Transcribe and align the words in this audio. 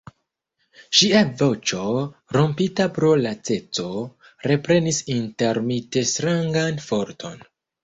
Ŝia 0.99 1.19
voĉo, 1.41 1.83
rompita 2.37 2.87
pro 2.95 3.11
laceco, 3.25 3.87
reprenis 4.49 5.05
intermite 5.19 6.07
strangan 6.15 6.85
forton. 6.91 7.41